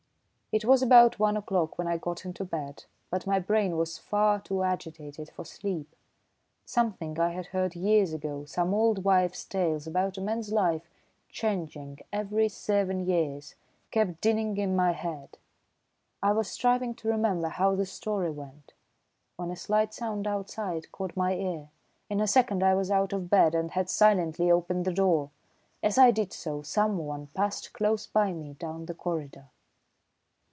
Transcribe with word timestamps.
It 0.53 0.65
was 0.65 0.83
about 0.83 1.17
one 1.17 1.37
o'clock 1.37 1.77
when 1.77 1.87
I 1.87 1.95
got 1.95 2.25
into 2.25 2.43
bed, 2.43 2.83
but 3.09 3.25
my 3.25 3.39
brain 3.39 3.77
was 3.77 3.97
far 3.97 4.41
too 4.41 4.63
agitated 4.63 5.29
for 5.29 5.45
sleep. 5.45 5.95
Something 6.65 7.17
I 7.17 7.29
had 7.31 7.45
heard 7.47 7.73
years 7.73 8.11
ago, 8.11 8.43
some 8.43 8.73
old 8.73 9.05
wives' 9.05 9.45
tales 9.45 9.87
about 9.87 10.17
a 10.17 10.21
man's 10.21 10.51
life 10.51 10.89
changing 11.29 11.99
every 12.11 12.49
seven 12.49 13.05
years, 13.07 13.55
kept 13.91 14.19
dinning 14.19 14.57
in 14.57 14.75
my 14.75 14.91
head. 14.91 15.37
I 16.21 16.33
was 16.33 16.51
striving 16.51 16.95
to 16.95 17.07
remember 17.07 17.47
how 17.47 17.73
the 17.75 17.85
story 17.85 18.29
went, 18.31 18.73
when 19.37 19.51
a 19.51 19.55
slight 19.55 19.93
sound 19.93 20.27
outside 20.27 20.91
caught 20.91 21.15
my 21.15 21.33
ear. 21.33 21.69
In 22.09 22.19
a 22.19 22.27
second 22.27 22.61
I 22.61 22.75
was 22.75 22.91
out 22.91 23.13
of 23.13 23.29
bed 23.29 23.55
and 23.55 23.71
had 23.71 23.89
silently 23.89 24.51
opened 24.51 24.83
the 24.83 24.91
door. 24.91 25.31
As 25.81 25.97
I 25.97 26.11
did 26.11 26.33
so, 26.33 26.61
someone 26.61 27.27
passed 27.27 27.71
close 27.71 28.05
by 28.05 28.33
me 28.33 28.55
down 28.55 28.87
the 28.87 28.93
corridor. 28.93 29.45